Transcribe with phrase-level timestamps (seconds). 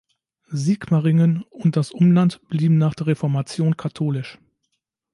[0.47, 4.39] Sigmaringen und das Umland blieben nach der Reformation katholisch.